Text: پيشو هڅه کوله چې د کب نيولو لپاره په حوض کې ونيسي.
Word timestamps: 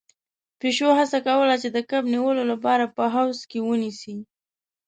پيشو 0.59 0.89
هڅه 0.99 1.17
کوله 1.27 1.55
چې 1.61 1.69
د 1.75 1.77
کب 1.89 2.03
نيولو 2.13 2.43
لپاره 2.51 2.85
په 2.95 3.03
حوض 3.13 3.39
کې 3.49 3.59
ونيسي. 3.61 4.17